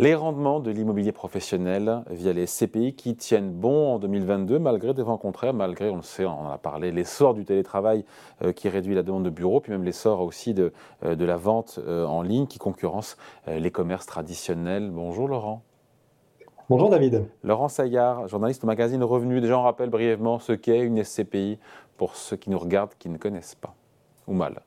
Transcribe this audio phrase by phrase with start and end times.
[0.00, 5.02] Les rendements de l'immobilier professionnel via les CPI qui tiennent bon en 2022 malgré des
[5.02, 8.04] vents contraires, malgré, on le sait, on en a parlé, l'essor du télétravail
[8.42, 10.72] euh, qui réduit la demande de bureaux, puis même l'essor aussi de,
[11.04, 13.16] euh, de, la vente euh, en ligne qui concurrence
[13.48, 14.88] les commerces traditionnels.
[14.92, 15.62] Bonjour Laurent.
[16.70, 17.24] Bonjour David.
[17.42, 19.40] Laurent Saillard, journaliste au magazine Revenu.
[19.40, 21.58] Déjà on rappelle brièvement ce qu'est une SCPI
[21.96, 23.74] pour ceux qui nous regardent qui ne connaissent pas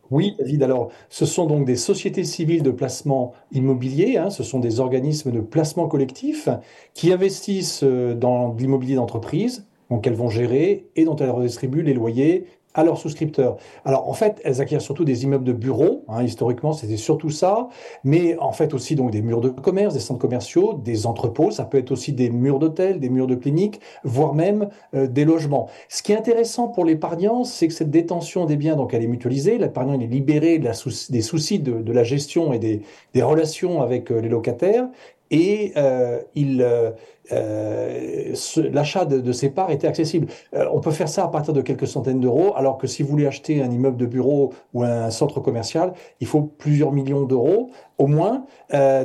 [0.10, 0.64] Oui, David.
[0.64, 4.18] Alors, ce sont donc des sociétés civiles de placement immobilier.
[4.18, 4.30] Hein.
[4.30, 6.50] ce sont des organismes de placement collectif
[6.94, 11.94] qui investissent euh, dans l'immobilier d'entreprise, donc elles vont gérer et dont elles redistribuent les
[11.94, 13.58] loyers à leurs souscripteurs.
[13.86, 17.68] Alors en fait, elles acquièrent surtout des immeubles de bureaux, hein, historiquement c'était surtout ça,
[18.04, 21.66] mais en fait aussi donc des murs de commerce, des centres commerciaux, des entrepôts, ça
[21.66, 25.68] peut être aussi des murs d'hôtels, des murs de cliniques, voire même euh, des logements.
[25.90, 29.08] Ce qui est intéressant pour l'épargnant, c'est que cette détention des biens, donc elle est
[29.08, 32.82] mutualisée, l'épargnant il est libéré des soucis de, la gestion et des,
[33.14, 34.88] des relations avec euh, les locataires,
[35.32, 36.92] et euh, euh,
[37.32, 38.34] euh,
[38.72, 40.28] l'achat de, de, ces parts était accessible.
[40.54, 43.26] on peut faire ça à partir de quelques centaines d'euros, alors que si vous voulez
[43.26, 48.08] acheter un immeuble de bureau ou un centre commercial, il faut plusieurs millions d'euros au
[48.08, 48.46] moins.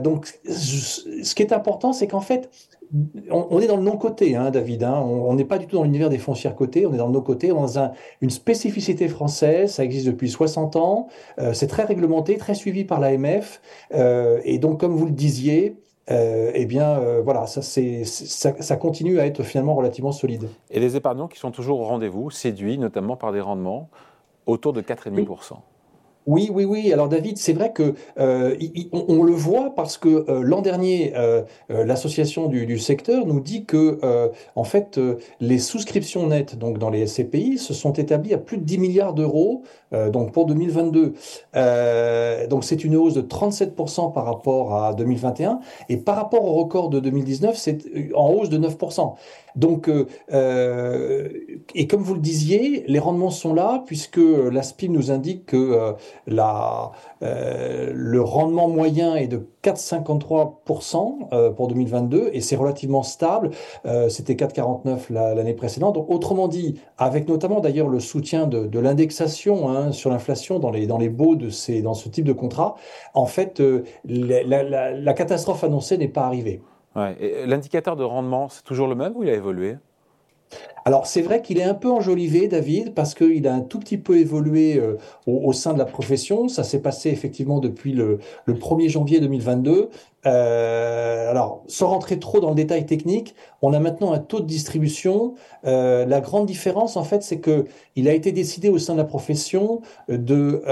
[0.02, 2.50] donc, ce qui est important, c'est qu'en fait,
[3.30, 4.84] on, est dans le non-côté, hein, David.
[4.84, 5.00] Hein.
[5.00, 7.48] On n'est pas du tout dans l'univers des foncières cotées, on est dans le non-côté,
[7.48, 7.66] dans
[8.20, 11.08] une spécificité française, ça existe depuis 60 ans,
[11.52, 13.60] c'est très réglementé, très suivi par l'AMF.
[13.92, 15.76] et donc, comme vous le disiez,
[16.10, 20.48] euh, eh bien, euh, voilà, ça, ça, ça, continue à être finalement relativement solide.
[20.70, 23.88] Et les épargnants qui sont toujours au rendez-vous, séduits notamment par des rendements
[24.46, 25.56] autour de 4,5%.
[26.26, 26.92] Oui, oui, oui.
[26.92, 28.56] Alors David, c'est vrai que euh,
[28.92, 34.00] on, le voit parce que euh, l'an dernier, euh, l'association du, secteur nous dit que
[34.54, 35.00] en fait
[35.40, 39.14] les souscriptions nettes donc dans les SCPI se sont établies à plus de 10 milliards
[39.14, 39.62] d'euros
[39.92, 41.14] donc pour 2022.
[42.48, 46.90] donc c'est une hausse de 37% par rapport à 2021 et par rapport au record
[46.90, 47.78] de 2019, c'est
[48.14, 49.14] en hausse de 9%.
[49.54, 49.88] Donc
[51.74, 55.94] et comme vous le disiez, les rendements sont là puisque l'ASPI nous indique que
[56.26, 56.92] la,
[57.22, 63.50] euh, le rendement moyen est de 4,53% euh, pour 2022 et c'est relativement stable.
[63.86, 65.96] Euh, c'était 4,49 l'année précédente.
[66.08, 71.36] Autrement dit, avec notamment d'ailleurs le soutien de, l'indexation hein, sur l'inflation dans les, baux
[71.36, 72.76] de ces, dans ce type de contrat,
[73.14, 73.62] en fait,
[74.04, 76.60] la, catastrophe annoncée n'est pas arrivée.
[76.94, 79.76] L'indicateur de rendement, c'est toujours le même ou il a évolué?
[80.86, 83.98] Alors c'est vrai qu'il est un peu enjolivé, David, parce qu'il a un tout petit
[83.98, 84.96] peu évolué euh,
[85.26, 86.46] au, sein de la profession.
[86.46, 89.90] Ça s'est passé effectivement depuis le, le 1er janvier 2022.
[90.26, 94.46] Euh, alors, sans rentrer trop dans le détail technique, on a maintenant un taux de
[94.46, 95.34] distribution.
[95.66, 97.64] Euh, la grande différence, en fait, c'est que
[97.96, 100.62] il a été décidé au sein de la profession de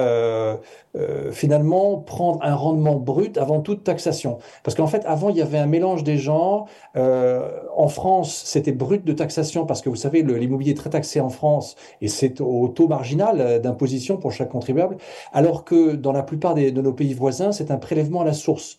[1.32, 4.38] finalement prendre un rendement brut avant toute taxation.
[4.62, 6.68] Parce qu'en fait, avant, il y avait un mélange des genres.
[6.94, 11.28] En France, c'était brut de taxation parce que vous savez, l'immobilier est très taxé en
[11.28, 14.96] France et c'est au taux marginal d'imposition pour chaque contribuable,
[15.32, 18.78] alors que dans la plupart de nos pays voisins, c'est un prélèvement à la source.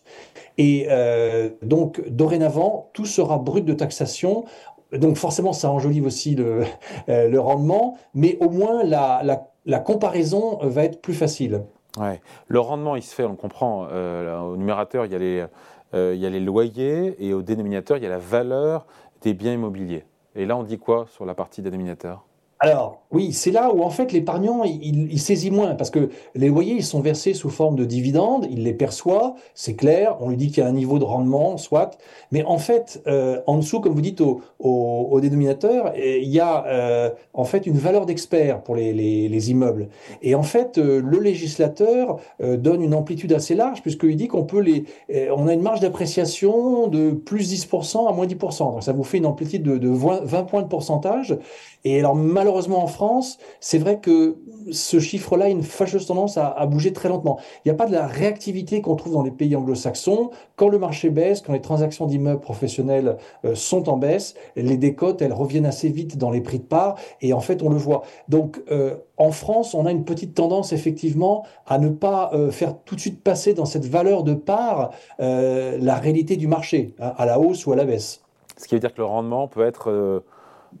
[0.58, 4.44] Et euh, donc, dorénavant, tout sera brut de taxation.
[4.92, 6.62] Donc, forcément, ça enjolive aussi le,
[7.08, 11.62] euh, rendement, mais au moins la, comparaison va être plus facile.
[11.98, 12.20] Ouais.
[12.48, 17.16] Le rendement, il se fait, on comprend, euh, au numérateur, il y a les loyers,
[17.18, 18.86] et au dénominateur, il y a la valeur
[19.22, 20.04] des biens immobiliers.
[20.36, 22.26] Et là, on dit quoi sur la partie dénominateur?
[22.66, 26.74] Alors, oui, c'est là où en fait l'épargnant, il, saisit moins, parce que les loyers,
[26.74, 30.48] ils sont versés sous forme de dividendes, il les perçoit, c'est clair, on lui dit
[30.48, 31.96] qu'il y a un niveau de rendement, soit,
[32.32, 37.10] mais en fait, euh, en dessous, comme vous dites au, dénominateur, il y a euh,
[37.32, 39.88] en fait une valeur d'expert pour les, les, immeubles.
[40.22, 44.60] Et en fait, euh, le législateur donne une amplitude assez large, puisqu'il dit qu'on peut
[44.60, 44.84] les...
[45.30, 49.18] On a une marge d'appréciation de plus 10% à moins 10%, donc ça vous fait
[49.18, 51.38] une amplitude de, de 20 points de pourcentage,
[51.84, 54.36] et alors malheureusement en France, c'est vrai que
[54.70, 57.38] ce chiffre-là a une fâcheuse tendance à, bouger très lentement.
[57.64, 60.30] Il n'y a pas de la réactivité qu'on trouve dans les pays anglo-saxons.
[60.56, 65.22] Quand le marché baisse, quand les transactions d'immeubles professionnels euh, sont en baisse, les décotes,
[65.22, 68.02] elles reviennent assez vite dans les prix de part, et en fait on le voit.
[68.28, 72.74] Donc euh, en France, on a une petite tendance effectivement à ne pas euh, faire
[72.84, 77.26] tout de suite passer dans cette valeur de part la réalité du marché, hein, à
[77.26, 78.22] la hausse ou à la baisse.
[78.56, 80.22] Ce qui veut dire que le rendement peut être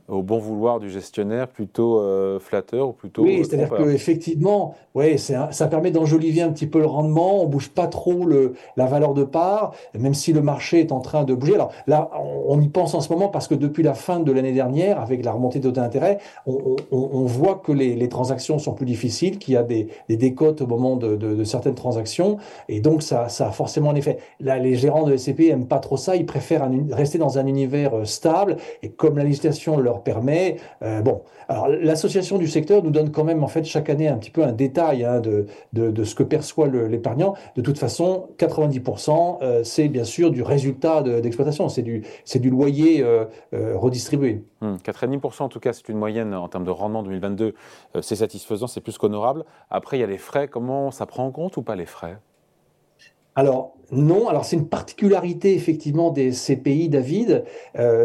[0.08, 3.22] au bon vouloir du gestionnaire, plutôt euh, flatteur ou plutôt.
[3.22, 7.86] Oui, c'est-à-dire qu'effectivement, ouais, ça permet d'enjoliver un petit peu le rendement, on bouge pas
[7.86, 11.54] trop le, la valeur de part, même si le marché est en train de bouger.
[11.54, 12.10] Alors là,
[12.46, 15.24] on y pense en ce moment parce que depuis la fin de l'année dernière, avec
[15.24, 19.38] la remontée de taux d'intérêt, on, on, voit que les, les, transactions sont plus difficiles,
[19.38, 22.38] qu'il y a des, des décotes au moment de, de, de, certaines transactions,
[22.68, 24.18] et donc ça, ça a forcément un effet.
[24.40, 27.94] Là, les gérants de SCP aiment pas trop ça, ils préfèrent rester dans un univers
[27.94, 30.56] euh, stable, et comme la législation leur permet.
[30.82, 34.18] Euh, bon, alors l'association du secteur nous donne quand même en fait chaque année un
[34.18, 37.34] petit peu un détail hein, de, de, ce que perçoit l'épargnant.
[37.56, 42.04] De toute façon, 90%, euh, c'est bien sûr du résultat d'exploitation, c'est du,
[42.34, 44.44] du loyer euh, redistribué.
[44.62, 47.54] 4,5% hum, en tout cas, c'est une moyenne en termes de rendement 2022.
[48.02, 49.44] c'est satisfaisant, c'est plus qu'honorable.
[49.70, 50.48] Après, il y a les frais.
[50.48, 52.18] Comment ça prend en compte ou pas les frais?
[53.36, 57.44] Alors non, alors c'est une particularité effectivement des CPI, David.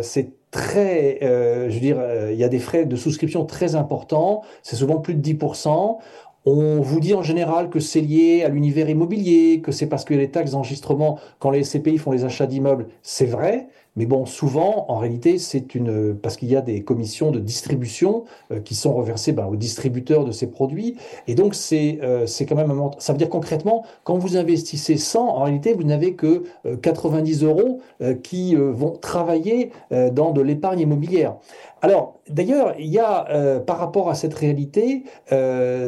[0.02, 3.76] c'est très, euh, je veux dire, euh, il y a des frais de souscription très
[3.76, 6.00] importants, c'est souvent plus de 10%.
[6.46, 10.14] On vous dit en général que c'est lié à l'univers immobilier, que c'est parce a
[10.14, 13.68] les taxes d'enregistrement quand les SCPI font les achats d'immeubles, c'est vrai,
[13.98, 18.24] mais bon, souvent, en réalité, c'est une parce qu'il y a des commissions de distribution
[18.52, 20.96] euh, qui sont reversées ben, aux distributeurs de ces produits,
[21.28, 25.44] et donc c'est euh, quand même ça veut dire concrètement quand vous investissez 100, en
[25.44, 26.44] réalité, vous n'avez que
[26.82, 27.82] 90 euh, euros
[28.24, 31.36] qui vont travailler dans de l'épargne immobilière.
[31.82, 35.04] Alors, d'ailleurs, il y a, par rapport à cette réalité,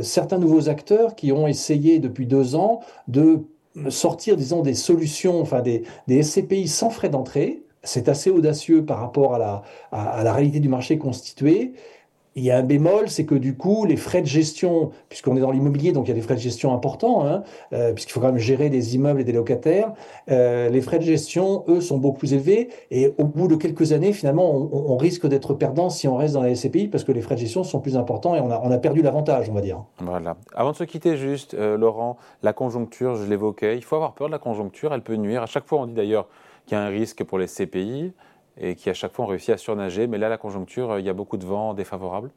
[0.02, 3.44] certains nouveaux acteurs qui ont essayé depuis deux ans de
[3.90, 9.00] sortir, disons, des solutions, enfin des, des SCPI sans frais d'entrée, c'est assez audacieux par
[9.00, 11.74] rapport à la, réalité du marché constitué.
[12.36, 15.40] Il y a un bémol, c'est que du coup, les frais de gestion, puisqu'on est
[15.40, 17.44] dans l'immobilier, donc il y a des frais de gestion importants, hein,
[17.74, 19.94] euh, puisqu'il faut quand même gérer des immeubles et des locataires,
[20.32, 22.70] euh, les frais de gestion, eux, sont beaucoup plus élevés.
[22.90, 26.42] Et au bout de quelques années, finalement, on, risque d'être perdant si on reste dans
[26.42, 28.78] la SCPI, parce que les frais de gestion sont plus importants et on a, a
[28.80, 29.84] perdu l'avantage, on va dire.
[30.00, 30.36] Voilà.
[30.56, 34.26] Avant de se quitter, juste, euh, Laurent, la conjoncture, je l'évoquais, il faut avoir peur
[34.28, 35.44] de la conjoncture, elle peut nuire.
[35.44, 36.28] À chaque fois, on dit d'ailleurs
[36.66, 38.14] qui a un risque pour les CPI
[38.60, 40.08] et qui à chaque fois ont réussi à surnager.
[40.08, 42.32] Mais là, la conjoncture, il y a beaucoup de vent défavorable.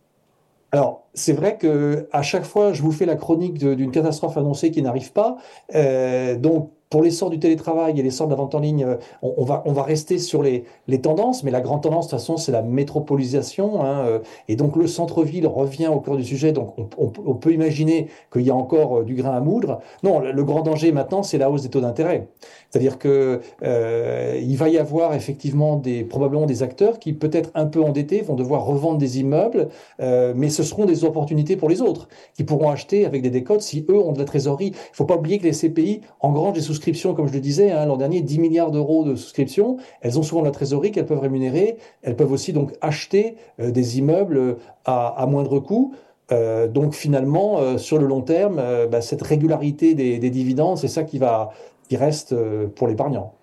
[0.72, 4.70] Alors, c'est vrai que à chaque fois, je vous fais la chronique d'une catastrophe annoncée
[4.70, 5.36] qui n'arrive pas.
[5.74, 9.44] Euh, donc, pour l'essor du télétravail et l'essor de la vente en ligne, euh, on,
[9.44, 10.64] va, rester sur les,
[11.02, 13.82] tendances, mais la grande tendance, de toute façon, c'est la métropolisation.
[13.82, 14.18] Hein, euh,
[14.48, 16.52] et donc, le centre-ville revient au cœur du sujet.
[16.52, 19.80] Donc, on, peut imaginer qu'il y a encore euh, du grain à moudre.
[20.02, 22.28] Non, le, grand danger maintenant, c'est la hausse des taux d'intérêt.
[22.70, 27.66] C'est-à-dire que euh, il va y avoir effectivement des, probablement des acteurs qui, peut-être un
[27.66, 29.68] peu endettés, vont devoir revendre des immeubles,
[29.98, 33.84] mais ce seront des opportunités pour les autres qui pourront acheter avec des décotes si
[33.88, 34.66] eux ont de la trésorerie.
[34.66, 36.70] Il ne faut pas oublier que les CPI engrangent des
[37.14, 39.76] comme je le disais, hein, l'an dernier, 10 milliards d'euros de souscriptions.
[40.00, 41.76] Elles ont souvent de la trésorerie qu'elles peuvent rémunérer.
[42.02, 45.94] Elles peuvent aussi donc acheter euh, des immeubles à, moindre coût.
[46.32, 50.88] Euh, donc finalement, euh, sur le long terme, bah, cette régularité des, des dividendes, c'est
[50.88, 51.50] ça qui va
[51.88, 52.34] qui reste
[52.74, 53.34] pour l'épargnant.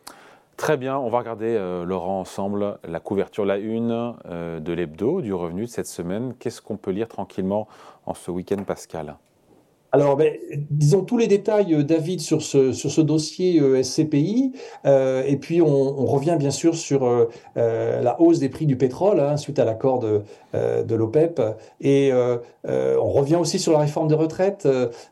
[0.58, 5.62] Très bien, on va regarder, Laurent, ensemble la couverture, la une de l'hebdo, du revenu
[5.62, 6.34] de cette semaine.
[6.40, 7.70] Qu'est-ce qu'on peut lire tranquillement
[8.06, 9.16] en ce week-end pascal?
[9.96, 10.34] Alors, ben,
[10.72, 14.52] disons tous les détails, euh, David, sur ce, sur ce dossier euh, SCPI.
[14.88, 18.76] Euh, et puis, on, revient bien sûr sur euh, euh la hausse des prix du
[18.76, 20.24] pétrole hein, suite à l'accord de,
[20.54, 21.40] de l'OPEP.
[21.80, 22.12] Et
[22.66, 24.68] on revient aussi sur la réforme des retraites.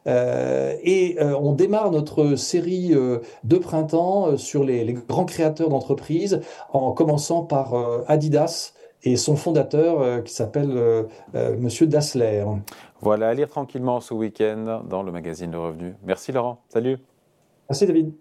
[0.05, 2.93] et on démarre notre série
[3.43, 6.41] de printemps sur les, les grands créateurs d'entreprises,
[6.73, 7.73] en commençant par
[8.07, 8.73] Adidas
[9.03, 12.43] et son fondateur qui s'appelle Monsieur Dassler.
[13.01, 15.95] Voilà, à lire tranquillement ce week-end dans le magazine Le Revenu.
[16.03, 16.63] Merci Laurent.
[16.69, 16.97] Salut.
[17.67, 18.13] Merci David.